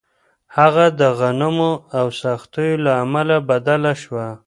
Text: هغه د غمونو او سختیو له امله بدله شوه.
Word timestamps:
هغه 0.57 0.85
د 0.99 1.01
غمونو 1.19 1.71
او 1.99 2.05
سختیو 2.21 2.81
له 2.85 2.91
امله 3.03 3.37
بدله 3.49 3.93
شوه. 4.03 4.27